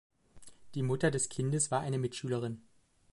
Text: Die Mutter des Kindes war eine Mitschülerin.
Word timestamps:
Die 0.73 0.81
Mutter 0.81 1.11
des 1.11 1.29
Kindes 1.29 1.69
war 1.69 1.81
eine 1.81 1.99
Mitschülerin. 1.99 2.63